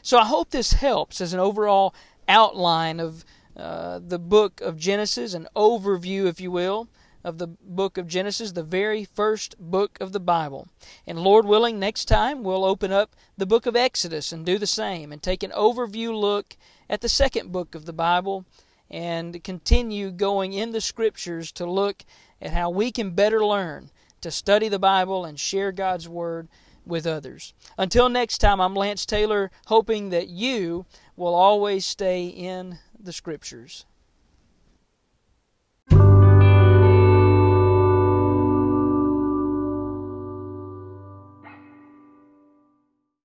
So 0.00 0.18
I 0.18 0.24
hope 0.24 0.50
this 0.50 0.74
helps 0.74 1.20
as 1.20 1.32
an 1.32 1.40
overall 1.40 1.94
outline 2.28 3.00
of 3.00 3.24
uh, 3.56 4.00
the 4.02 4.18
book 4.18 4.60
of 4.60 4.78
Genesis, 4.78 5.34
an 5.34 5.48
overview, 5.54 6.26
if 6.26 6.40
you 6.40 6.50
will, 6.50 6.88
of 7.24 7.38
the 7.38 7.46
book 7.46 7.98
of 7.98 8.06
Genesis, 8.08 8.52
the 8.52 8.62
very 8.62 9.04
first 9.04 9.54
book 9.58 9.98
of 10.00 10.12
the 10.12 10.20
Bible. 10.20 10.68
And 11.06 11.18
Lord 11.18 11.44
willing, 11.44 11.78
next 11.78 12.06
time 12.06 12.42
we'll 12.42 12.64
open 12.64 12.90
up 12.90 13.14
the 13.36 13.46
book 13.46 13.66
of 13.66 13.76
Exodus 13.76 14.32
and 14.32 14.46
do 14.46 14.58
the 14.58 14.66
same 14.66 15.12
and 15.12 15.22
take 15.22 15.42
an 15.42 15.50
overview 15.50 16.18
look 16.18 16.56
at 16.88 17.00
the 17.00 17.08
second 17.08 17.52
book 17.52 17.74
of 17.74 17.84
the 17.84 17.92
Bible 17.92 18.44
and 18.90 19.42
continue 19.44 20.10
going 20.10 20.52
in 20.52 20.72
the 20.72 20.80
scriptures 20.80 21.52
to 21.52 21.66
look 21.66 22.04
at 22.40 22.52
how 22.52 22.70
we 22.70 22.90
can 22.90 23.10
better 23.10 23.44
learn 23.44 23.90
to 24.22 24.30
study 24.30 24.68
the 24.68 24.78
Bible 24.78 25.24
and 25.24 25.38
share 25.38 25.72
God's 25.72 26.08
Word 26.08 26.48
with 26.84 27.06
others. 27.06 27.54
Until 27.78 28.08
next 28.08 28.38
time, 28.38 28.60
I'm 28.60 28.74
Lance 28.74 29.06
Taylor, 29.06 29.50
hoping 29.66 30.10
that 30.10 30.28
you 30.28 30.86
will 31.16 31.34
always 31.34 31.86
stay 31.86 32.26
in 32.26 32.78
the 32.98 33.12
Scriptures. 33.12 33.86